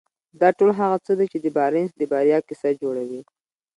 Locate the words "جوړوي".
2.81-3.21